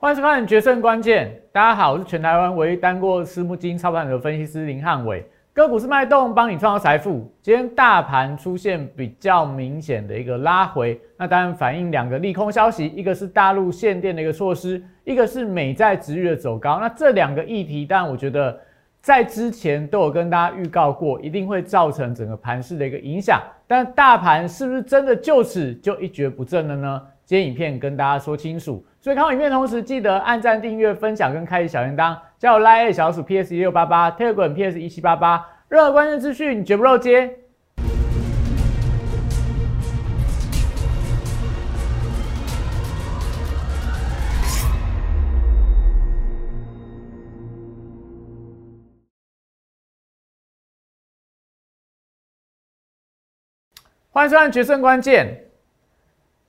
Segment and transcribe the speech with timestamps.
[0.00, 1.26] 欢迎收看《决胜关键》。
[1.50, 5.26] 大家好，我是全台湾唯一当过私募基金操盘手的分析师林汉伟。
[5.52, 7.28] 个股是脉动，帮你创造财富。
[7.42, 16.78] 今天大盘出现比较明显的一个拉回，那当然反映两个利空消息，一个是大陆限电的一个措施，一个是美债值率的走高。
[16.78, 18.56] 那这两个议题，当然我觉得
[19.00, 23.42] 在之前都有跟大家预告过，一定会造成整个盘势的一个影响。
[23.66, 27.02] 但大盘是不是真的就此就一蹶不振了呢？
[27.24, 28.82] 今天影片跟大家说清楚。
[29.08, 37.38] 所以看完影片同时，记得按赞、订阅、分享跟开启小铃铛，加我 Line 小鼠 PS 一六八八，Telegram PS 一七八八，任何关键资讯绝不漏接。
[54.10, 55.44] 欢迎收看《决胜关键》。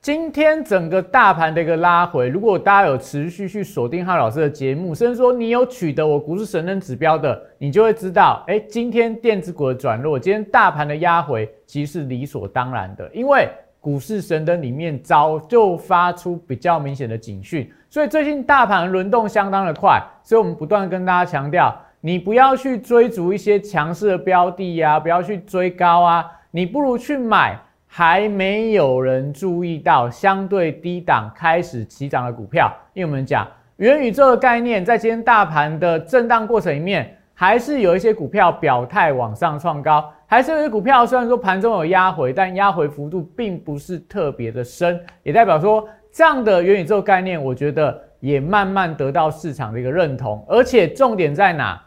[0.02, 13.46] 今天整个大盘的一个拉回，如果大家有持续去锁定汉老师的节目，甚至说你有取得我股市神灯指标的，你就会知道，哎，今天电子股的转弱，今天大盘的压回，其实是理所当然的，因为
[13.78, 27.60] 股市神灯里面早就发出比较明显的警讯，所以最近大盘轮动相当的快，所以我们不断跟大家强调，你不要去追逐一些强势的标的呀，不要去追高啊，你不如去买。
[27.92, 33.44] 还没有人注意到相对低档开始起涨的股票，因为我们讲
[33.78, 51.82] 元宇宙的概念，在今天大盘的震荡过程里面，还是有一些股票表态往上创高，还是有些股票虽然说盘中有压回，但压回幅度并不是特别的深，也代表说这样的元宇宙概念，我觉得也慢慢得到市场的一个认同，而且重点在哪？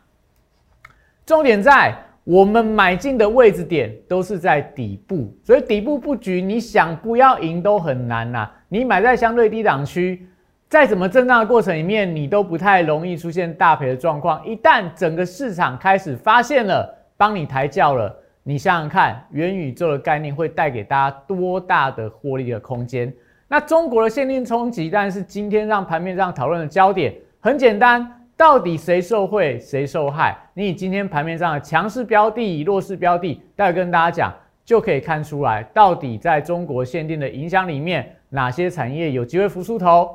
[1.26, 1.96] 重点在。
[2.24, 8.50] 我们买进的位置点都是在底部，所以底部布局，你想不要赢都很难呐。
[8.70, 10.26] 你买在相对低档区，
[10.70, 14.46] 在怎么震荡的过程里面，你都不太容易出现大赔的状况。
[14.46, 23.14] 一旦整个市场开始发现了，帮你抬轿了，你想想看，元宇宙的概念会带给大家多大的获利的空间？
[23.50, 28.22] 那中国的限定冲击，但是今天让盘面上讨论的焦点很简单。
[28.36, 30.36] 到底谁受贿，谁受害？
[30.56, 34.34] 你以今天盘面上的强势标的、弱势标的，待会跟大家讲，
[34.66, 40.10] 就可以看出来，到底在中国限定的影响里面，哪些产业有机会浮出头，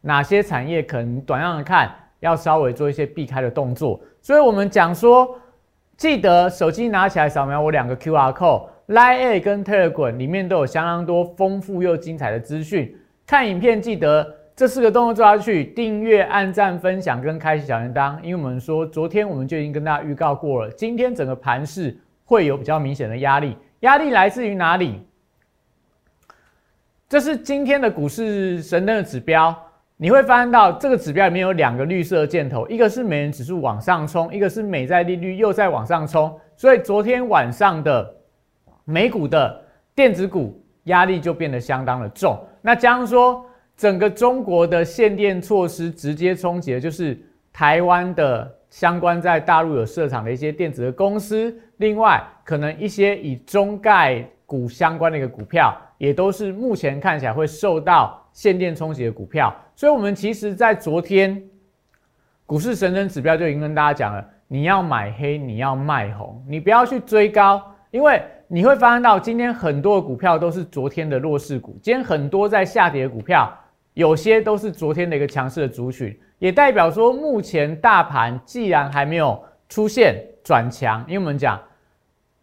[0.00, 4.00] 哪些产业可能短样的看要稍微做一些避开的动作。
[4.20, 5.38] 所以我们讲说，
[5.96, 12.94] 记得手机拿起来扫描我两个 Q R code，Line A 跟 Telegram 里面都有相当多丰富又精彩的资讯。
[13.24, 14.39] 看影片记得。
[14.60, 18.20] 这四个动作做下去：订阅、按赞、分享跟开启小铃铛。
[18.20, 23.56] 因为我们说，昨天我们就已经跟大家预告过了，今天整个盘势会有比较明显的压力。
[23.80, 25.02] 压力来自于哪里？
[27.08, 29.56] 这是今天的股市神灯的指标。
[29.96, 36.38] 你会发现到这个指标里面有两个绿色箭头，一个是美元指数往上冲，一个是美债利率又在往上冲。
[36.54, 38.14] 所以昨天晚上的
[38.84, 42.38] 美股的电子股压力就变得相当的重。
[42.60, 43.46] 那加上说。
[43.80, 47.18] 整个中国的限电措施直接冲击的就是
[47.50, 59.50] 台湾的相关在大陆有设厂的一些电子的公司，另外可能一些以中概股相关的一个股票，也都是目前看起来会受到限电冲击的股票。
[59.74, 61.42] 所以，我们其实在昨天
[62.44, 73.50] 股市神针指标就已经跟大家讲了，你要买黑，你要卖红，你不要去追高，因为你会发现到今天很多的股票都是昨天的弱势股，今天很多在下跌的股票。
[73.94, 81.60] 有些都是昨天的一个强势的族群，也代表说目前大盘既然还没有出现转强，因为我们讲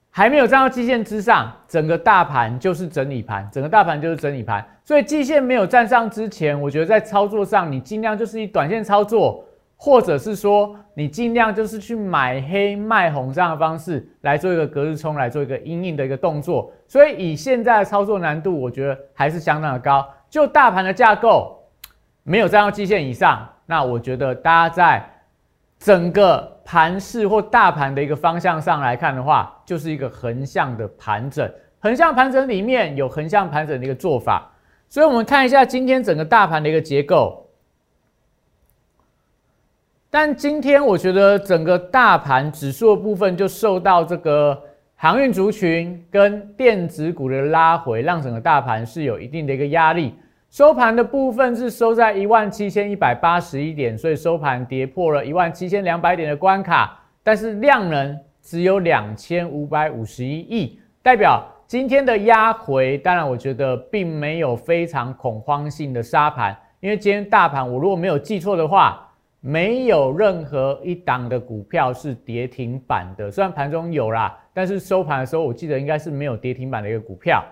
[0.09, 4.65] 还没有站到季线之上，整个大盘就是整理盘，整个大盘就是整理盘。
[4.83, 9.43] 所以季线没有站上之前，我觉得在操作上你尽量就是以短线操作，
[9.75, 16.71] 或者是说你尽量就是去买黑卖红这样的方式来做一个隔日冲，来做一个阴影的一个动作。
[16.87, 20.07] 所以以现在的操作难度，我觉得还是相当的高。
[20.29, 21.63] 就大盘的架构
[22.23, 25.09] 没有站到季线以上，那我觉得大家在
[25.79, 31.49] 整个盘势或大盘的一个方向上来看的话，就是一个横向的盘整。
[31.79, 34.51] 横向盘整里面有横向盘整的一个做法，
[34.89, 37.49] 所以我们看一下今天整个大盘的一个结构。
[40.09, 44.63] 但今天我觉得整个大盘指数的部分就受到这个。
[44.99, 50.15] 航运族群跟电子股的拉回，让整个大盘是有一定的一个压力。
[50.49, 56.99] 收盘的部分是收在一万七千一百八十一点，所以收盘跌破了一万七千两百点的关卡。
[57.21, 69.07] 但是量能只有两千五百五十一亿，代表今天的压回，当然我觉得并没有非常恐慌性的杀盘，因为今天大盘我如果没有记错的话，
[69.41, 77.45] 没有任何一档的股票是跌停板的，虽然盘中有啦，但是收盘的时候我记得应该是没有跌停板的一个股票。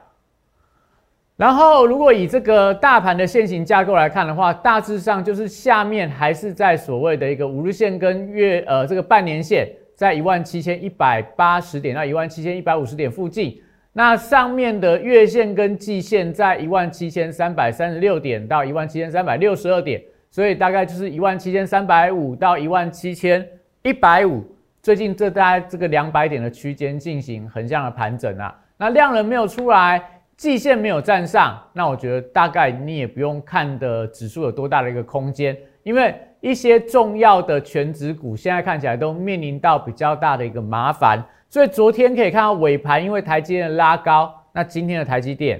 [1.37, 13.61] 然后，如果以这个大盘的线型架构来看的话，大致上就是下面还是在所谓的一个五日线跟月呃这个半年线，在一万七千一百八十点到一万七千一百五十点附近。
[13.93, 23.47] 那上面的月线跟季线在一万七千三百三十六点到一万七千三百六十二点，所以大概就是一万七千三百五到一万七千
[23.83, 24.43] 一百五。
[24.85, 29.99] 最近这大概这个两百点的区间进行横向的盘整啊，那量能没有出来。
[30.37, 45.59] 季线没有站上，那我觉得大概你也不用看的指数有多大的一个空间，因为一些重要的全指股现在看起来都面临到比较大的一个麻烦，所以昨天可以看到尾盘，因为台积电拉高，那今天的台积电，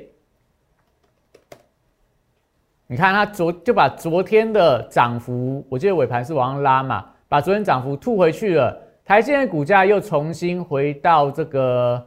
[2.85, 12.05] 你看它昨就把昨天的涨幅，我记得尾盘是往上拉嘛，把昨天涨幅吐回去了，台积电股价又重新回到这个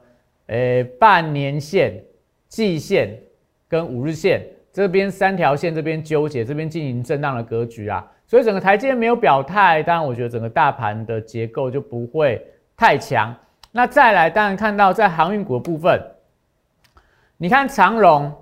[0.49, 2.05] 呃半年线。
[2.49, 3.15] 季线
[3.69, 4.43] 跟五日线
[4.73, 12.43] 这边三条线这边纠结，这边进行震荡的格局啊，所以整个台阶没有表态，当然我觉得整个大盘的结构就不会
[12.75, 13.37] 太强。
[13.71, 16.03] 那再来，当然看到在航运股的部分，
[17.37, 18.33] 你看长荣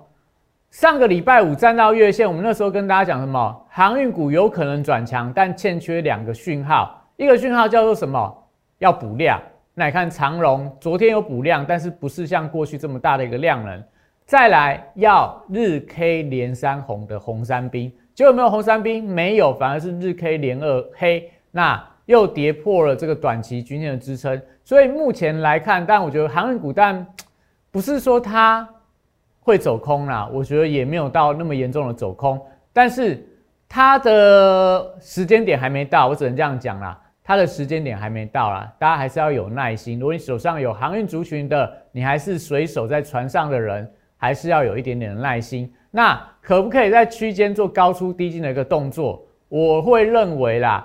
[0.71, 3.65] 上个礼拜五站到月线，我们那时候跟大家讲什么？
[3.69, 8.46] 航运股有可能转强，但欠缺两个讯号，一个讯号叫做什么？
[8.79, 9.41] 要补量。
[9.73, 13.83] 那你看长荣昨天有补量，但是不是像过去这么大的一个量能？
[14.25, 24.41] 再来要日 K 连三红的红三兵，结果没有红三兵，没有，反而是日 K 连二黑，那又跌破了这个短期均线的支撑。
[24.63, 27.05] 所以目前来看，但我觉得航运股，但
[27.71, 28.67] 不是说它
[29.39, 32.43] 会走空啦，我觉得也没有到那么严重的走空，
[32.73, 33.25] 但是
[33.69, 39.99] 它的时间点还没到，我只能这样讲啦，它的时间点还没到啦，大家还是要有耐心。
[39.99, 43.91] 如果你手上有航运族群的，你还是随手在船上的人。
[44.19, 45.71] 还是要有一点点的耐心。
[45.91, 49.23] 那可不可以在区间做高出低进的一个动作？
[49.47, 50.83] 我会认为啦，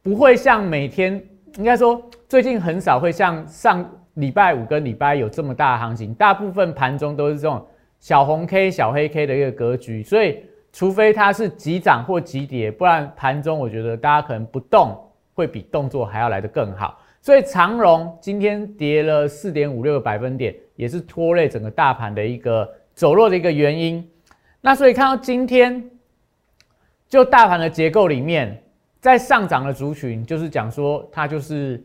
[0.00, 1.20] 不会像每天，
[1.56, 3.84] 应该说最近很少会像上
[4.14, 7.66] 礼拜五跟礼拜有这么大的行情，大部分盘中都是这种
[7.98, 10.00] 小红 K、小黑 K 的一个格局。
[10.04, 10.38] 所以，
[10.72, 14.96] 除非它是急涨或急跌，不然盘中我觉得大家可能不动
[15.40, 17.00] 会比动作还要来得更好。
[17.22, 24.06] 所以长荣今天跌了四点五六个百分点，也是拖累整个大盘的一个走弱的一个原因。
[24.60, 25.90] 那所以看到今天，
[27.08, 28.62] 就大盘的结构里面，
[29.00, 31.82] 在上涨的族群，就是讲说它就是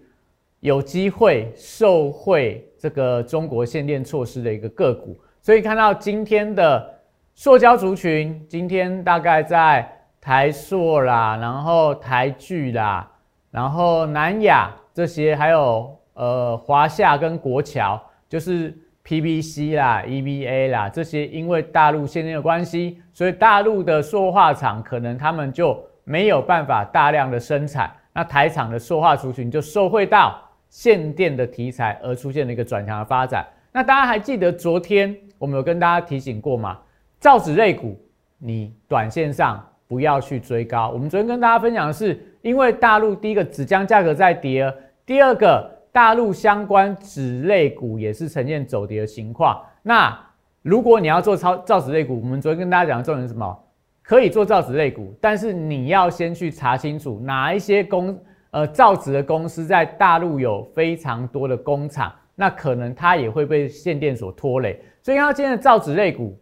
[0.59, 5.17] 有机会受惠这个中国限电措施的一个个股。
[5.41, 6.93] 所以看到今天的
[7.33, 9.85] 塑胶族群，今天大概在
[10.21, 13.11] 台塑啦，然后台聚啦，
[13.55, 14.69] 然后南亚。
[14.93, 18.73] 这些还有呃华夏跟国桥，就是
[19.03, 33.45] PVC 啦、EVA 啦这些，因为大陆限电的关系，所以大陆的塑化厂可能他们就没有办法大量的生产，那台厂的塑化族群就受惠到限电的题材而出现了一个转强的发展。
[33.73, 36.79] 那大家还记得昨天我们有跟大家提醒过吗？
[37.19, 37.99] 造纸类股，
[38.37, 40.89] 你短线上不要去追高。
[40.89, 44.74] 我们昨天跟大家分享的是，因为大陆第一个纸浆价格在跌。
[45.05, 49.62] 第二个，大陆相关纸类股也是呈现走跌的情况。
[49.83, 50.17] 那
[50.62, 53.57] 如果你要做超造纸类股，我们昨天跟大家讲的重点是什么？
[54.01, 58.19] 可以做造纸类股，但是你要先去查清楚哪一些公
[58.51, 64.79] 呃造纸的公司在大陆有非常多的工厂，那可能它也会被限电所拖累。
[65.01, 66.38] 所以，看到今天的造纸类股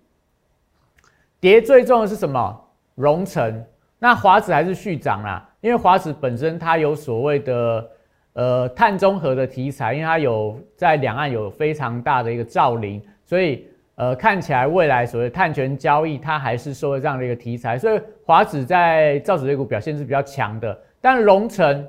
[1.39, 2.61] 跌最重的是什么？
[2.95, 3.65] 荣成。
[3.99, 7.89] 那华子还是续涨啦，因为华子本身它有所谓的。
[8.35, 20.75] 呃，碳中和的题材，因为它有在两岸有非常大的一个造林，所以呃，看起来未来所谓碳权交易，它还是受了这样的一个题材，所以华子在造纸类股表现是比较强的。
[20.99, 21.87] 但龙城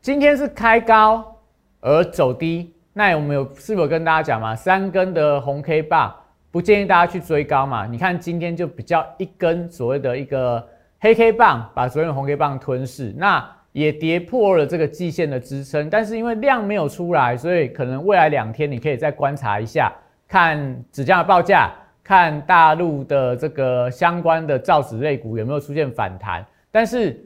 [0.00, 1.36] 今天是开高
[1.80, 4.56] 而走低，那我们有是否跟大家讲嘛？
[4.56, 6.16] 三根的红 K 棒
[6.50, 7.86] 不建议大家去追高嘛？
[7.86, 10.66] 你看今天就比较一根所谓的一个
[11.00, 13.44] 黑 K 棒，把昨天的红 K 棒吞噬，那。
[13.72, 19.92] 也跌破了这个季线的支撑，但是因为量没有出来，所以可能未来两天你可以再观察一下，
[20.26, 20.58] 看
[20.90, 21.70] 纸浆的报价，
[22.02, 26.44] 看大陆的这个相关的造纸类股有没有出现反弹。
[26.72, 27.22] 但是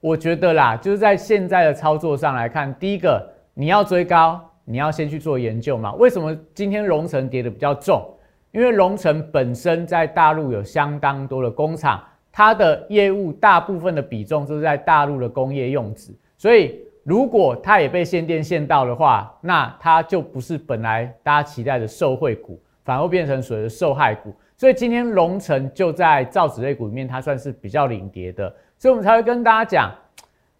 [0.00, 5.94] 我觉得啦，就是在现在的操作上来看，第一个你要追高，你要先去做研究嘛。
[5.94, 8.06] 为什么今天荣成跌的比较重？
[8.56, 24.34] 因为龙城本身在大陆有相当多的工厂，它的业务大部分的比重都是在大陆的工业用纸，所以如果它也被限电限到的话，那它就不是本来大家期待的受惠股，反而变成所谓的受害股。
[24.56, 28.48] 所以今天龙城就在造纸类股里面，它算是比较领跌的，
[28.78, 29.94] 所以我们才会跟大家讲，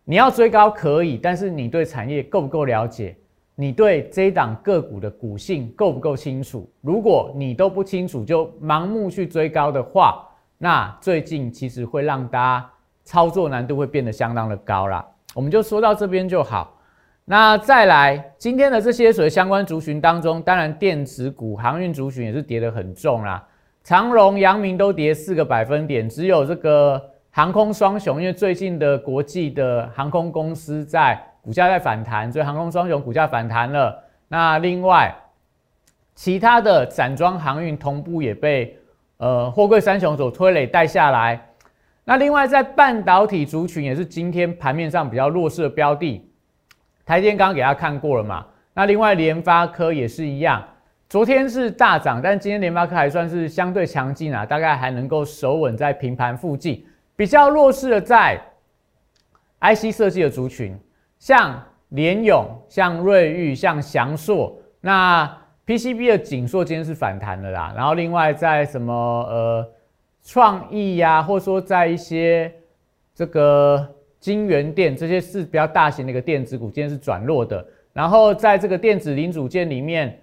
[0.04, 3.16] 你要追高可以，但是你对产业够不够了解？
[3.58, 6.70] 你对这档个股的股性够不够清楚？
[6.82, 12.70] 如果你都不清楚，就盲目去追高的话，那最近其实会让大家
[13.02, 15.02] 操作难度会变得相当的高啦。
[15.34, 16.74] 我们就说到这边就好。
[17.24, 23.42] 那再来，今天的这些所谓相关族群当中，当然电子股、航运族群也是跌得很重啦。
[23.82, 34.02] 长荣、阳明都跌四个百分点，只有这个航空双雄，因为最近的国际的航空公司在股价在反弹，所以航空双雄股价反弹了。
[34.26, 35.14] 那另外，
[36.16, 38.76] 其他的散装航运同步也被
[39.18, 41.40] 呃货柜三雄所推累带下来。
[42.04, 46.28] 那另外在半导体族群也是今天盘面上比较弱势的标的，
[47.04, 48.44] 台电刚刚给大家看过了嘛？
[48.74, 50.60] 那另外联发科也是一样。
[51.08, 56.84] 昨天是大涨，但今天联发科还算是相对强劲啊，大概还能够守稳在平盘附近。
[57.14, 58.36] 比较弱势的在
[59.60, 60.76] IC 设计的族群，
[61.26, 64.56] 像联咏、像瑞昱、像翔硕。
[64.80, 65.26] 那
[65.66, 67.72] PCB 的景硕今天是反弹的啦。
[67.76, 69.68] 然后另外在什么呃
[70.22, 72.54] 创意呀，或者说在一些
[73.12, 73.84] 这个
[74.20, 77.66] 金源电这些是比较大型的一个电子股，今天是转弱的。
[77.92, 80.16] 然后在这个电子零组件里面。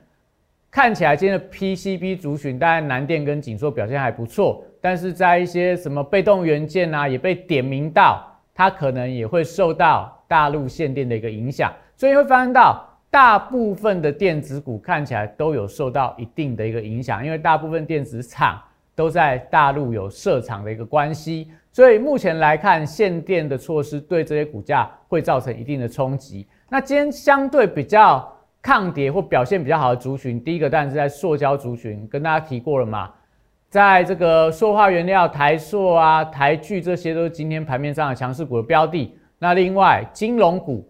[0.72, 18.60] 看起来今天的 PCB 族群，当然南电跟景硕表现还不错，但是在一些什么被动元件啊，也被点名到，它可能也会受到大陆限电的一个影响，所以会发现到大部分的电子股看起来都有受到一定的一个影响，因为大部分电子厂
[18.96, 26.48] 都在大陆有设厂的一个关系，所以目前来看限电的措施对这些股价会造成一定的冲击。
[26.68, 28.28] 那今天相对比较。
[28.66, 33.12] 抗跌或表现比较好的族群，第一个当然是在塑胶族群，跟大家提过了嘛，
[33.68, 39.18] 在这个塑化原料台塑啊、台聚这些都是今天盘面上的强势股的标的。
[39.44, 40.88] 那另外金融股，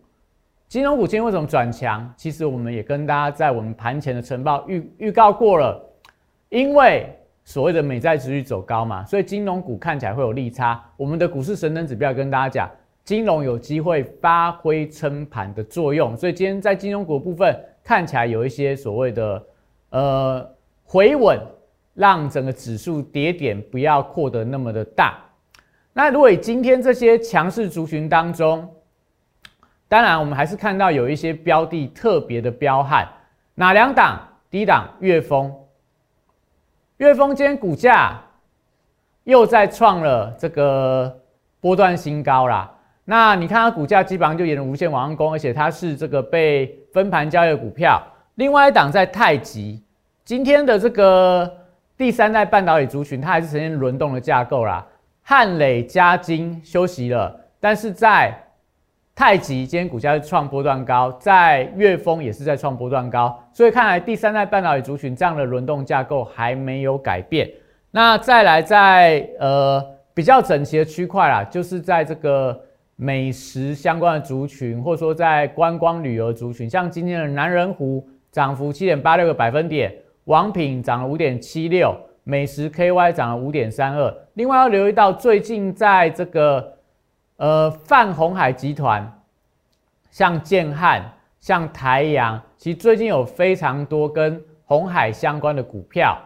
[0.68, 2.14] 金融股今天为什么转强？
[2.16, 5.84] 其实我们也跟大家在我们盘前的晨报预预告过了，
[6.50, 10.80] 因为所谓的美债持续走高嘛，所以金融股看起来会有利差。
[10.98, 12.70] 我们的股市神灯指标跟大家讲。
[13.04, 19.44] 金融有机会发挥撑盘的作用，所以今天在金融股部分看起来有一些所谓的
[19.90, 20.50] 呃
[20.86, 21.38] 回稳，
[21.96, 25.20] 让整个指数跌点不要扩得那么的大。
[25.94, 28.68] 那如果以今天这些强势族群当中，
[29.88, 33.08] 当然我们还是看到有一些标的特别的彪悍，
[33.56, 34.20] 哪两档？
[34.50, 35.52] 第一档粤丰，
[36.98, 38.22] 粤丰今天股价
[39.24, 41.20] 又在创了这个
[41.60, 42.72] 波段新高啦。
[43.06, 48.02] 那你看它股价基本上就沿着无限往上攻，而且它是这个被分盘交易的股票。
[48.36, 49.84] 另外一档在太极，
[50.24, 51.52] 今天的这个
[51.98, 54.86] 第三代半导体族群，它还是呈现轮动的架构啦。
[55.24, 58.38] 汉磊、嘉金休息了，但是在
[59.15, 67.50] 太极今天股价是创波段高，在粤丰也是在创波段高，所以看来第三代半导体族群这样的轮动架构还没有改变。
[67.89, 72.62] 那再来在呃比较整齐的区块啦，就是在这个。
[72.96, 79.92] 美食相关的族群，或者说在观光旅游族群，像今天的南人湖涨幅七点八六个百分点，
[80.25, 84.13] 王品涨了五点七六，美食 KY 涨了五点三二。
[84.34, 86.77] 另外要留意到，最近在这个
[87.38, 89.22] 呃泛红海集团，
[90.10, 96.18] 像建汉、像台阳，其实最近有非常多跟红海相关的股票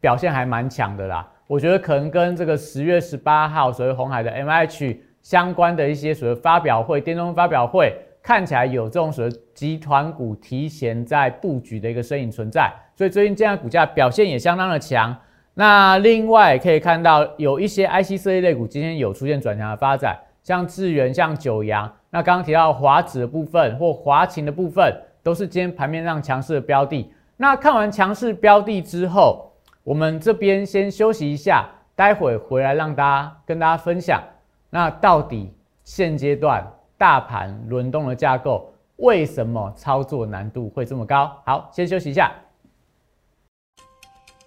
[0.00, 1.28] 表现还蛮强的啦。
[1.46, 4.98] 我觉得可能跟这个十月十八号所谓红海的 MH。
[5.22, 15.16] 相关的一些所谓发表会、电动发表会，看起来有这种所谓集团股提前在布局的一个身影存在，所以最近这样股价表现也相当的强。
[15.54, 21.92] 那另外可以看到有一些 IC 设计类股今天有出现转强的发展，像智源、像九阳。
[22.10, 27.12] 那刚刚提到华指的部分或华勤的部分，都是今天盘面上强势的标的。
[27.36, 29.52] 那看完强势标的之后，
[29.84, 34.22] 我们这边先休息一下，待会回来让大家跟大家分享。
[34.70, 35.52] 那到底
[35.84, 36.66] 现阶段
[36.96, 41.30] 大盘轮动的架构，为什么操作难度会这么高？
[41.44, 42.32] 好，先休息一下。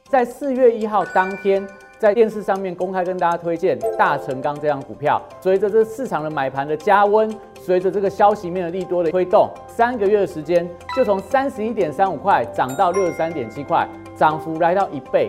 [0.07, 7.27] 在四月一号当天，在电视上面公开跟大家推荐大成钢这张股票，随着这市场的买盘的加温，
[7.59, 15.27] 随着这个消息面的利多的推动，三个月的时间就从三十一点三五块涨到六十三点七块，涨幅来到一倍。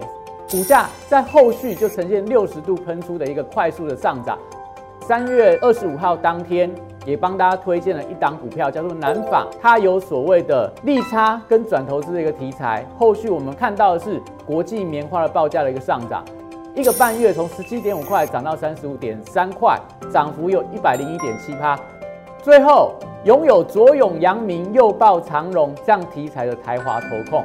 [0.50, 4.38] 股价在后续就呈现六十度喷出的一个快速的上涨。
[5.06, 6.68] 三月二十五号当天，
[7.04, 12.84] 也帮大家推荐了一档股票，叫做南纺，它有所谓的利差跟转投资的一个题材。
[12.98, 16.24] 后续我们看到的是国际棉花的报价的一个上涨，
[16.74, 19.78] 一个半月从十七点五块涨到三十五点三块，
[20.12, 21.78] 涨幅有一百零一点七趴。
[22.42, 27.44] 最后，拥有左拥阳明、右抱长荣这样题材的台华投控，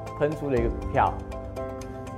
[0.21, 1.11] 喷出的一个股票。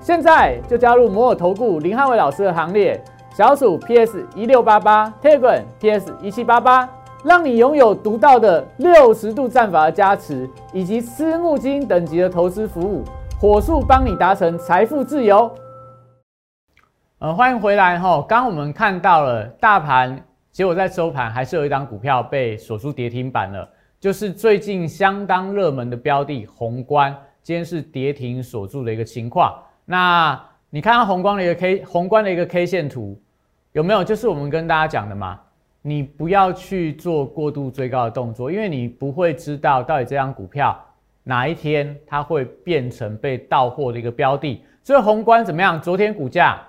[0.02, 3.02] 现在就加入摩尔投顾林汉伟老师的行列，
[3.34, 6.90] 小鼠 PS 一六八八，Telegram PS 一七八八，
[7.24, 13.06] 让你拥有独到的六十度战法的加持，以及私募基金等级的投资服务，
[13.40, 15.50] 火速帮你达成财富自由。
[17.20, 18.22] 呃，欢迎回来哈。
[18.28, 23.66] 刚我们看到了大盘，结果在收盘还是有一张股票被锁出跌停板了，
[24.02, 29.54] 就是最近相当热门的标的宏观，今天是跌停锁住的一个情况。
[29.86, 33.22] 那你看到宏观的一个 K，宏观的一个 K 线图
[33.74, 34.04] 有没有？
[34.04, 35.40] 就是我们跟大家讲的嘛，
[35.84, 40.76] 你不要去做过度追高的动作，因为你不会知道到底这张股票
[41.22, 44.64] 哪一天它会变成被到货的一个标的。
[44.82, 45.80] 所以宏观怎么样？
[45.80, 46.60] 昨天股价。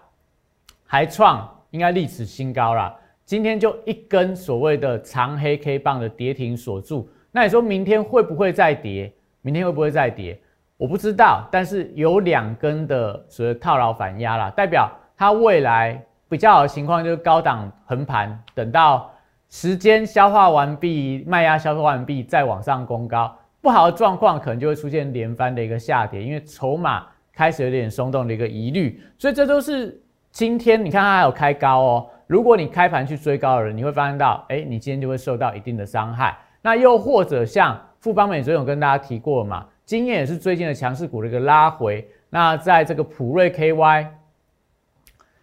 [0.87, 7.09] 还创应该历史新高了，今天就一根所谓的长黑 K 棒的跌停锁住。
[7.33, 9.13] 那你说明天会不会再跌？
[9.41, 10.39] 明天会不会再跌？
[10.85, 14.87] 我不知道，但是有两根的所谓套牢反压了，代表
[15.17, 15.99] 它未来
[16.29, 19.11] 比较好的情况就是高档横盘，等到
[19.49, 23.35] 时间消化完毕，卖压消化完毕再往上攻高。
[23.63, 29.99] 不好的状况可能就会出现连番的一个下跌，因为筹码开始有点松动的一个疑虑，所以这都是。
[30.31, 36.37] 今天你看它还有开高哦，如果你开盘去追高的人，你会发现到，哎，你今天就会受到一定的伤害。
[36.61, 42.07] 那又或者像富邦美昨天有跟大家提过嘛，经验也是最近的强势股的一个拉回。
[42.31, 44.07] 那在这个普瑞 KY，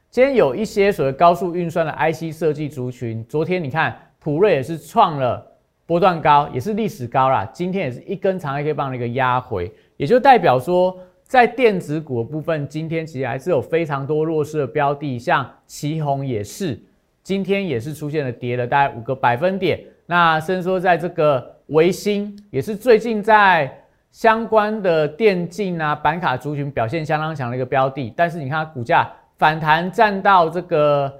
[0.10, 5.46] 今天有一些所谓高速运算的 IC 设计族群，昨天你看普瑞也是创了
[5.86, 7.46] 波段高，也是历史高啦。
[7.54, 10.98] 今天也是一根长黑 K 棒的一个压回，也就代表说。
[11.24, 16.78] 在电子股的部分，今天其实还是有非常多弱势的标的，像旗宏也是，
[17.24, 19.80] 今天也是出现了跌了大概五个百分点。
[20.08, 23.81] 那甚至说在这个维新，也是最近在
[24.12, 31.12] 相关的电竞啊板卡族群表现相当强的一个标的，但是你看它股价反弹站到这个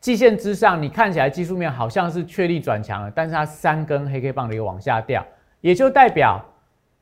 [0.00, 5.24] 季线之上，你看起来技术面好像是确立转强了，但是它三根黑 K 棒的一个往下掉，
[5.60, 6.44] 也就代表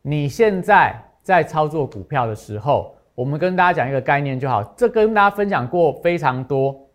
[0.03, 1.03] 你现在。
[1.27, 4.63] 在操作股票的时候，我们跟大家讲一个概念就好。
[4.77, 6.89] 这跟大家分享过非常多，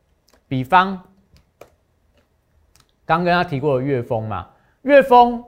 [0.47, 0.97] 比方
[3.05, 4.47] 刚跟他提过的月峰嘛，
[4.83, 5.43] 月峰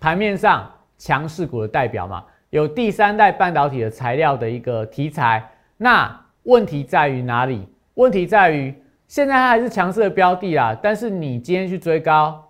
[0.00, 5.50] 盘面上强势股的代表嘛，有第三代半导体的材料的一个题材。
[5.76, 7.68] 那问题在于哪里？
[7.94, 8.74] 问题在于
[9.06, 12.42] 现在它还是强势的标的啊，但是你今天去追高，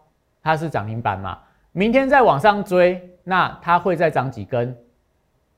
[0.42, 1.38] 它是涨停板嘛？
[1.72, 4.76] 明天再往上追，那它会再涨几根？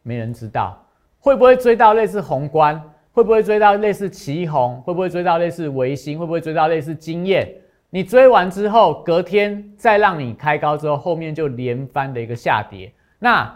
[0.02, 0.80] 没人知道
[1.18, 2.80] 会不会追到类似宏观，
[3.12, 7.52] 会不会追到类似旗宏，会不会追到类似维新，会不会追到类似经验？
[7.96, 12.92] 你追完之后，隔天再让你开高之后，后面就连番的一个下跌。
[13.18, 13.50] 那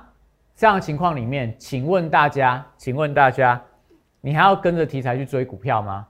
[0.56, 3.60] 这样的情况里面，请问大家，请问大家，
[4.22, 6.06] 你还要跟着题材去追股票吗？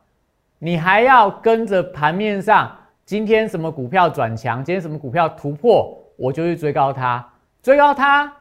[0.60, 2.70] 你还要跟着盘面上
[3.04, 7.28] 今天什么股票转强，今天什么股票突破，我就去追高它，
[7.60, 8.32] 追高它，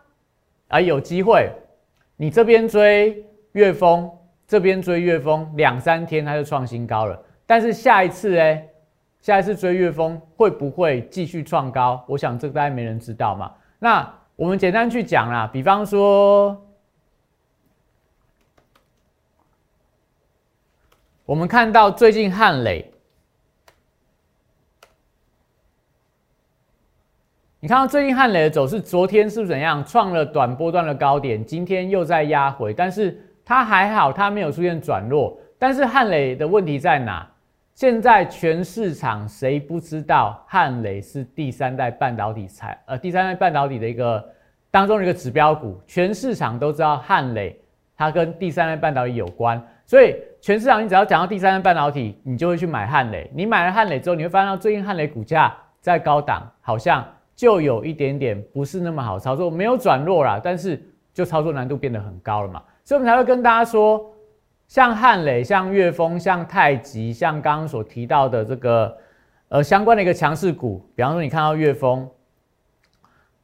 [0.67, 1.52] 而有机会。
[2.15, 4.08] 你这边追月峰，
[4.47, 7.19] 这边追月峰，两三天它就创新高了。
[7.47, 8.63] 但是下一次哎，
[9.21, 12.03] 下一次追月峰会不会继续创高？
[12.08, 13.51] 我想这个大家没人知道嘛。
[13.77, 16.65] 那我们简单去讲啦，比方说，
[21.25, 22.91] 我们看到最近汉磊。
[27.60, 35.38] 你看到最近汉磊的走势，昨天是怎样创了短波段的高点，今天又在压回，但是它还好，它没有出现转弱。
[35.58, 37.29] 但是汉磊的问题在哪？
[37.79, 44.21] 现在全市场谁不知道汉磊是第三代半导体材，呃，第三代半导体的一个
[44.69, 47.57] 当中的一个指标股，全市场都知道汉磊
[47.95, 53.31] 它跟第三代半导体有关，所以全市场你只要讲到第三代半导体，你就会去买汉磊。
[53.33, 57.01] 你买了汉磊之后，你会发现到最近汉磊股价在高档，好像
[57.33, 62.61] 就有一点点不是那么好操作，没有转弱啦，但是就操作难度变得很高了嘛。
[62.83, 64.05] 所以我们才会跟大家说，
[64.69, 68.97] 像汉磊、像岳峰、像太极、像刚刚所提到的这个
[69.47, 72.08] 呃相关的一个强势股，比方说你看到岳峰，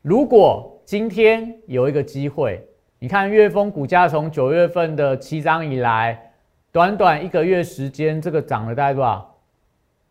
[0.04, 2.66] 如果今天有一个机会。
[2.98, 6.32] 你看岳峰股价从九月份的七张以来，
[6.72, 9.36] 短短一个月时间，这个涨了大概多少？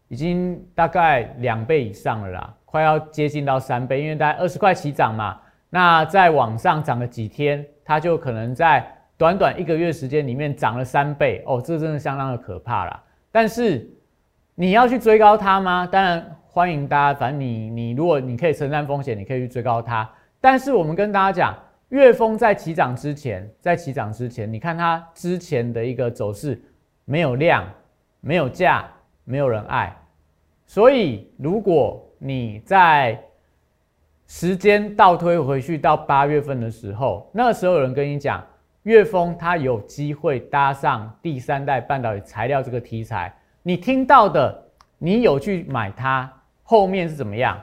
[0.08, 5.40] 已经大概两倍以上了啦，快要接近到三倍，因为大概二十块起涨嘛。
[5.70, 13.02] 那再往上涨了几天，它就可能在短短一个月时间里面涨了三倍哦，这真的相当的可怕啦。
[13.30, 13.88] 但是
[14.54, 15.86] 你要去追高它吗？
[15.86, 20.08] 当然欢迎大家，反正你你如果你可以承担风险，你可以去追高它。
[20.40, 21.58] 但是我们跟大家讲。
[21.90, 26.60] 月峰在起涨之前，在起涨之前，你看它之前的一个走势，
[27.04, 27.64] 没有量，
[28.20, 28.90] 没有价，
[29.22, 29.94] 没有人爱。
[30.66, 33.22] 所以，如果你在
[34.26, 38.44] 时间倒推回去到八月份的时候，那时候有人跟你讲，
[38.84, 44.62] 岳峰它有机会搭上第三代半导体材料这个题材，你听到的，
[44.96, 47.60] 你有去买它，后面是怎么样？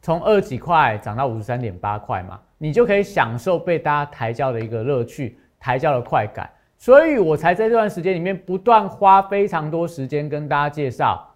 [0.00, 2.40] 从二几块涨到五十三点八块嘛。
[2.58, 11.34] 你就可以享受被大家抬轿的一个乐趣，抬轿的快感，所以我才在这段时间里面不断花非常多时间跟大家介绍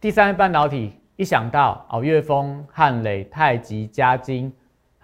[0.00, 0.98] 第三代半导体。
[1.16, 4.50] 一想到哦，岳峰、汉磊、太极、嘉金，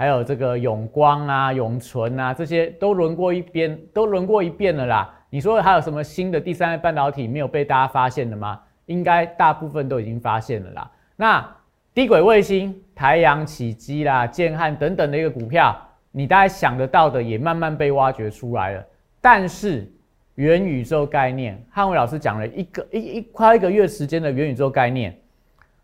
[0.01, 5.15] 还有这个永光啊、永存啊，这些都轮过一遍，都轮过一遍了啦。
[5.29, 8.59] 你说还有什么新的第三代半导体没有被大家发现的吗？
[8.87, 10.91] 应该大部分都已经发现了啦。
[11.17, 11.47] 那
[11.93, 12.75] 低轨卫星。
[12.95, 15.75] 台阳、起基啦、建汉等等的一个股票，
[16.11, 18.87] 你大概想得到的也慢慢被挖掘出来了。
[19.23, 19.91] 但是
[20.35, 25.19] 元宇宙概念，汉伟老师讲了一个一一快一个月时间的元宇宙概念，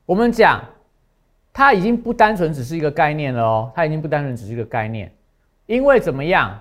[0.05, 0.63] 我们讲
[1.57, 5.11] 它已经不单纯只是一个概念了哦，它已经不单纯只是一个概念，
[5.65, 6.61] 因为怎么样？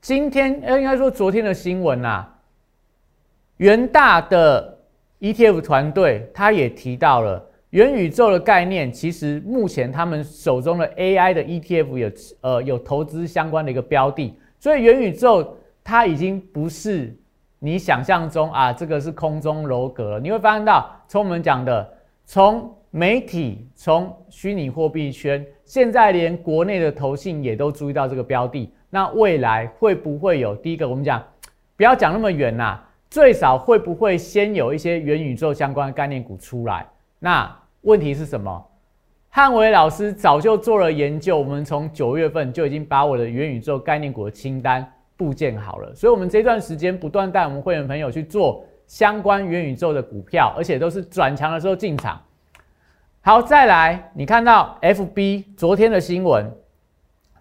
[0.00, 2.26] 今天呃，应该说昨天的新闻呐，
[3.58, 4.76] 元大的
[5.20, 7.40] ETF 团队他也提到了。
[7.70, 17.16] 元宇宙的概念，其实目前他们手中的 AI 的 ETF 有呃有投资相关的一个标的，所以元宇宙它已经不是
[17.60, 20.20] 你想象中啊，这个是空中楼阁了。
[20.20, 21.88] 你会发现到，从我们讲的，
[22.24, 28.72] 从媒体，从虚拟货币圈，现在连国内的投信也都注意到这个标的。
[28.88, 30.56] 那未来会不会有？
[30.56, 31.22] 第一个，我们讲
[31.76, 32.80] 不要讲那么远呐，
[33.10, 36.86] 最少会不会先有一些元宇宙相关的概念股出来？
[37.18, 38.66] 那问题是什么？
[39.28, 45.94] 汉伟老师早就做了研究，我们从九月份就已经把我的元宇宙概念股的清单布建好了。
[45.94, 52.18] 所以，我们这段时间不断带我们会员朋友去做相关元宇宙的股票，而且都是转强的时候进场。
[53.26, 56.48] 好，再来，你看到 FB 昨天的新闻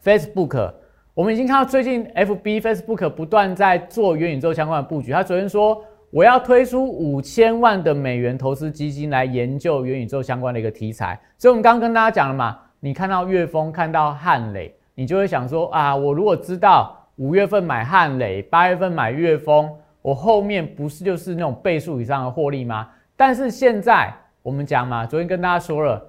[0.03, 0.73] ，Facebook，
[1.13, 5.11] 我们已经看到最近 FB、Facebook 不断在做元宇宙相关的布局。
[5.11, 5.79] 他昨天说。
[6.11, 19.69] 我要推出五千万的美元投资基金来研究元宇宙相关的一个题材，所以我们刚刚跟大家讲了嘛，你看到岳峰，看到汉磊，你就会想说啊，我如果知道五月份买汉磊，八月份买岳峰，
[20.01, 22.87] 我后面不是就是那种倍数以上的获利吗？
[23.17, 24.13] 但是现在
[24.45, 25.99] 我们讲嘛，昨天跟大家说了，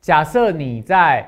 [0.00, 1.24] 假设你在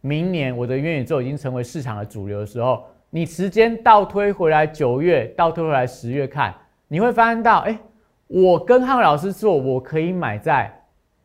[0.00, 6.54] 明年我的元宇宙已经成为市场的主流的时候，你时间倒推回来九月，倒推回来十月看。
[6.88, 7.78] 你会发现到，哎，
[8.26, 10.72] 我跟汉伟老师做，我可以买在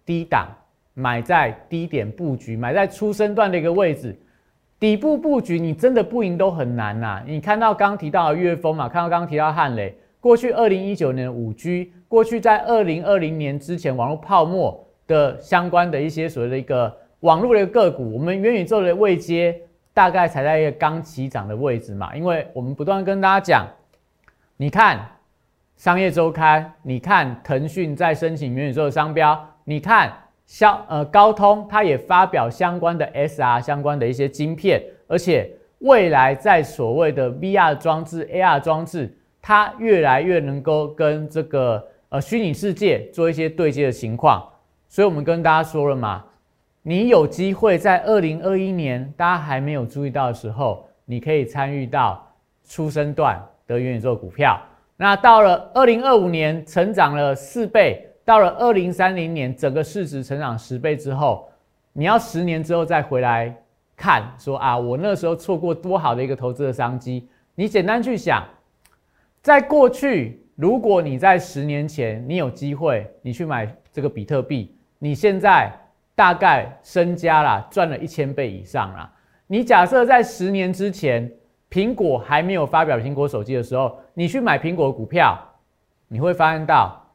[0.05, 0.49] 低档，
[0.93, 4.13] 买在低点布局，买在出生段的一个位置，
[4.81, 7.23] 底部布局，你真的不赢都很难呐。
[7.25, 19.53] 你看到刚提到的岳峰嘛，看到刚刚提到汉雷，过去二零一九年五 G，过去在二零二零年之前网络泡沫的相关的一些所谓的一个网络的个股，我们元宇宙的位阶
[19.93, 23.67] 大概才在一个刚起涨的位置嘛，因为我们不断跟大家讲，
[24.55, 25.05] 你看。
[25.75, 30.13] 商业周刊，你看腾讯在申请元宇宙的商标，你看
[30.45, 39.11] 消呃高通，它也发表相关的 SR 相关的一些晶片，而且未来在所谓的 VR 装置、AR 装置，
[39.45, 44.41] 它越来越能够跟这个呃虚拟世界做一些对接的情况。
[44.87, 46.23] 所以我们跟大家说了嘛，
[46.81, 52.25] 你有机会在二零二一年大家还没有注意到的时候，你可以参与到
[52.63, 54.57] 出生段的元宇宙股票。
[54.95, 61.49] 那到了二零二五年，成长了四倍；到了二零三零年，整个市值成长十倍之后，
[61.91, 63.53] 你要十年之后再回来
[63.97, 67.27] 看，说啊，我那时候错过多好的一个投资的商机。
[67.55, 68.43] 你简单去想，
[69.43, 75.69] 在过去，如果你在十年前你有机会，你去买这个比特币，你现在
[76.15, 79.11] 大概身家啦赚了一千倍以上啦。
[79.45, 81.29] 你假设在十年之前，
[81.69, 85.37] 苹果还没有发表苹果手机的时候，你去买苹果股票，
[86.07, 87.05] 你会发现到，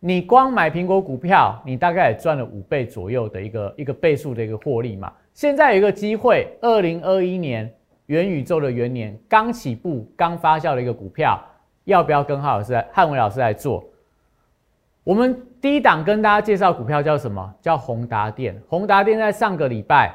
[0.00, 5.10] 你光买苹果股票，你大概也赚了五倍左右的一个一个倍数的一个获利嘛。
[5.32, 7.72] 现在有一个机会，二零二一年
[8.04, 11.42] 元宇宙的元年刚起步、刚发酵的一个股票，
[11.90, 13.84] 要不要跟浩老师、汉伟老师来做？
[15.02, 17.52] 我们第一档跟大家介绍股票叫什么？
[17.60, 18.56] 叫宏达电。
[18.68, 20.14] 宏达电在上个礼拜。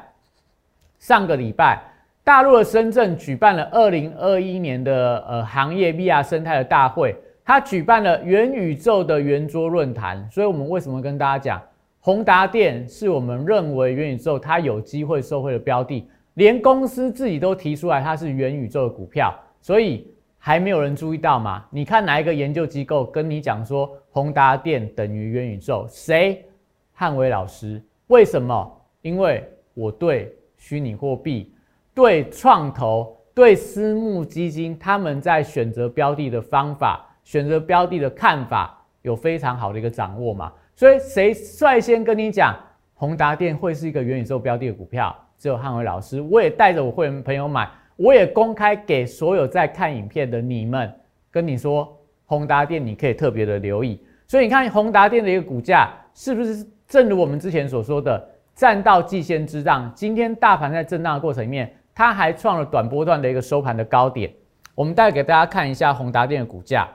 [1.00, 1.84] 上个礼拜，
[2.24, 10.26] 大陆的深圳举办了二零二一年的呃行业 VR 生态的大会，它举办了元宇宙的圆桌论坛。
[10.32, 11.62] 所以，我们为什么跟大家讲，
[12.00, 20.08] 宏达电是我们认为元宇宙它有机会受惠的标的，连公司自己都提出来它是元宇宙的股票，所以
[20.45, 21.65] 还没有人注意到吗？
[21.71, 25.88] 你看哪一个研究机构跟你讲说宏达电等于元宇宙？
[25.89, 26.45] 谁？
[26.93, 27.81] 汉伟老师？
[28.10, 28.81] 为什么？
[29.01, 30.31] 因为我对。
[30.58, 31.51] 虚拟货币
[31.95, 40.53] 对创投、对私募基金，他们在选择标的的方法、选择标的的看法，有非常好的一个掌握嘛？
[40.75, 42.55] 所以谁率先跟你讲
[42.93, 45.15] 宏达电会是一个元宇宙标的的股票？
[45.39, 46.21] 只有汉伟老师。
[46.21, 50.93] 我也带着我会员朋友买，我也公开给所有在看影片的你们，
[51.31, 54.03] 跟你说宏达电你可以特别的留意。
[54.27, 58.29] 所以你看宏达电的一个股价，是不是正如我们之前所说的？
[58.55, 64.34] 站到季线之上，今天大盘在震荡的过程里面，它还创了短波段的一个收盘的高点。
[64.73, 66.88] 我们带给大家看一下宏达电的股价。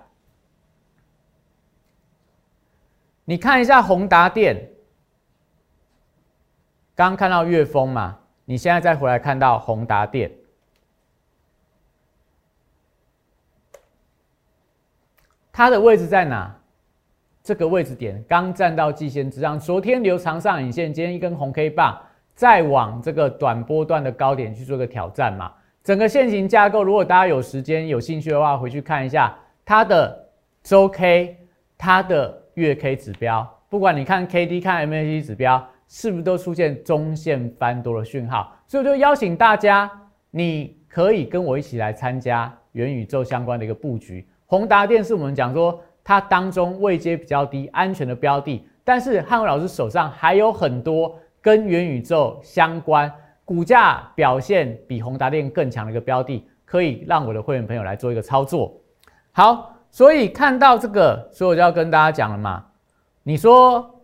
[3.27, 4.71] 你看一下宏达电，
[6.95, 8.19] 刚看到月峰嘛？
[8.47, 10.31] 你现在再回来看到宏达电，
[15.61, 16.51] 它的位置在哪？
[17.43, 22.01] 这个位置点刚站到季线之上，昨天留长上影线，今天一根红 K 棒，
[22.35, 25.53] 再往这个短波段的高点去做个挑战嘛。
[25.85, 30.31] 整个线型架构，如果大家有时间有兴趣的话，回去看一下它的
[30.63, 31.37] 周 K、
[31.77, 38.51] 它的月 K 指标，不管你看 K D 看 M A C 指标，是不是都出现中线翻多的讯号？
[38.67, 39.91] 所以我就邀请大家，
[40.31, 44.27] 你可以跟我一起来参加元宇宙相关的一个布局。
[44.51, 45.81] 宏达电是我们讲说。
[46.03, 53.13] 它当中位阶比较低、安全的标的，但是汉伟老师手上还有很多跟元宇宙相关、
[53.45, 58.75] 股价表现比宏达电更强的一个标的，可以让我的会员朋友来做一个操作。
[59.31, 62.65] 好，所以看到这个，所以我就要跟大家讲了嘛。
[63.23, 64.03] 你说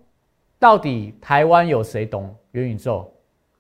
[0.59, 3.11] 到底台湾有谁懂元宇宙？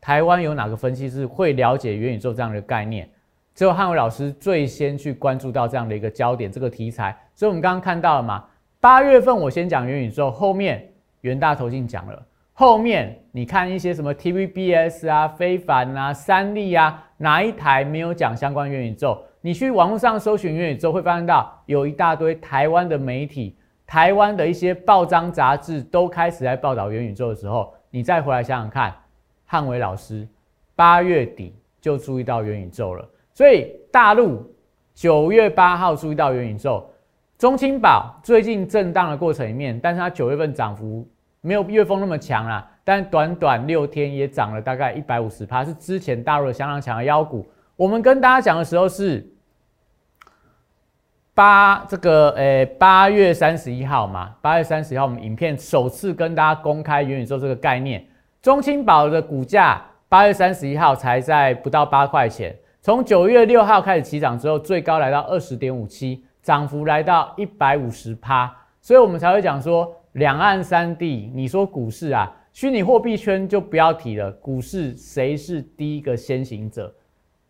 [0.00, 3.10] 台湾有哪个分析师会了解元宇宙这样的概念？
[3.56, 7.16] 只有汉伟老师最先去关注到这样的一个焦点，这个题材。
[7.34, 8.44] 所以，我们刚刚看到了嘛？
[8.80, 10.86] 八月份我先讲元宇宙，后面
[11.22, 19.18] 元大投信讲了，后面你看一些什么 TVBS 啊、非凡啊、三立啊，哪一台没有讲相关元宇宙？
[19.40, 28.94] 你去网络上搜寻元宇宙，会发现到有一大堆台湾的媒体、台湾的一些报章杂志都开始在报道元宇宙的时候，你再回来想想看，
[29.46, 30.28] 汉伟老师
[30.74, 33.08] 八月底就注意到元宇宙了。
[33.36, 34.50] 所以大陆
[34.94, 36.82] 九月八号注意到元宇宙，
[37.36, 41.06] 中青宝最近震荡的过程里面，但是它九月份涨幅
[41.42, 47.46] 没有月峰那么强啦，但短短六天也涨了大概一百五十趴，是之前大陆的相当强的妖股。
[47.76, 49.30] 我们跟大家讲的时候是
[51.34, 58.02] 八这个诶八月三十一号嘛，八月三十号我们影片首次跟大家公开元宇宙这个概念，
[58.40, 62.56] 中青宝的股价八月三十一号才在不到八块钱。
[62.86, 68.48] 从九月六号开始起涨之后，最高来到二十点五七，涨幅来到一百五十趴，
[68.80, 76.94] 所以我们才会讲说，两岸三地，你说股市啊，虚拟货币圈就不要提了，股市谁是第一个先行者？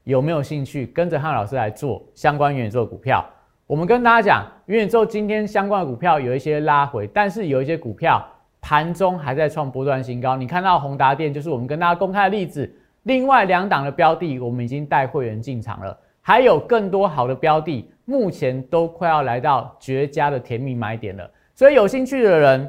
[0.05, 3.23] 有没有兴趣跟着汉老师来做相关元宇宙股票？
[3.67, 8.27] 我们跟大家讲，元宇宙今天相关的股票有一些拉回，但是有一些股票
[8.63, 10.35] 盘中还在创波段新高。
[10.35, 12.75] 你看到宏达电，就是我们跟大家公开的例子。
[13.07, 21.31] 另外两档的标的，我们已经带会员进场了，还有更多好的标的，目前都快要来到绝佳的甜蜜买点了。
[21.55, 22.69] 所以有兴趣的人，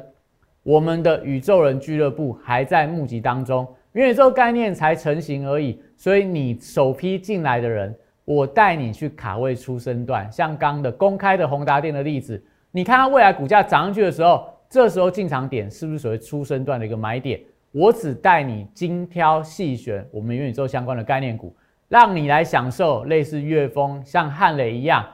[0.62, 5.82] 我们的宇宙人俱乐部还在募集当中，元宇宙概念才成型而已。
[5.96, 7.92] 所以你首批进来的人，
[8.24, 17.40] 我带你去卡位出生段，像刚的公开的宏达电的例子，你看它未来股价涨上去的时候，这时候进场点是不是属于出生段的一个买点？
[17.72, 21.54] 我只带你精挑细选我们元宇宙相关的概念股，
[21.88, 25.04] 让你来享受类似月峰、像汉磊一样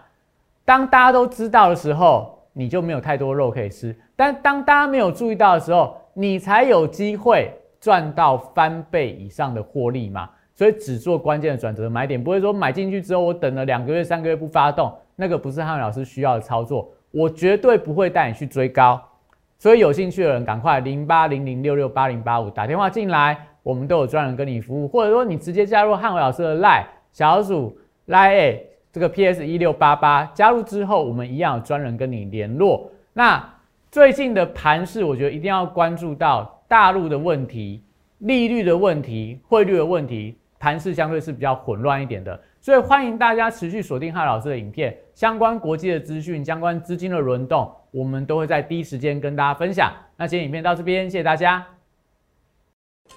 [0.64, 10.30] 当大家都知道的时候，你就没有太多肉可以吃；但当大家没有注意到的时候，你才有机会赚到翻倍以上的获利嘛。
[10.54, 16.88] 所以只做关键的转折买点，不会说买进去之后我等了两个月、三个月不发动，那个不是汉老师需要的操作。
[17.10, 19.02] 我绝对不会带你去追高。
[19.58, 28.60] 所以有兴趣的人，赶快零八零零六六八零八五打电话进来，我们都有专人跟你服务，或者说你直接加入汉伟老师的 Line 小组 Line
[28.92, 32.90] 这个 PS 一六八八，加入之后我们一样有专人跟你联络。
[33.12, 33.42] 那
[33.90, 37.82] 最近的盘势，我觉得一定要关注到大陆的问题、
[38.18, 42.38] 利率的问题、汇率的问题，盘势相对是比较混乱一点的。
[42.64, 47.70] 所以欢迎大家持续锁定汉老师的影片，相关国际的资讯、相关资金的轮动。
[47.90, 49.92] 我们都会在第一时间跟大家分享。
[50.16, 51.62] 那今天影片到这边，谢谢大家。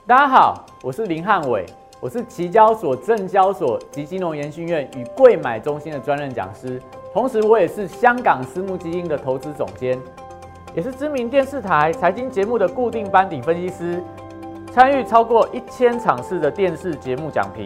[0.05, 1.65] 大家好，我是林汉伟，
[2.01, 6.77] 我是期交所、证交所及金融研训院与贵买中心的专任讲师，
[7.13, 9.97] 同时我也是香港私募基金的投资总监，
[10.75, 14.03] 也是知名电视台财经节目的固定班底分析师，
[14.73, 17.65] 参与超过一千场次的电视节目讲评。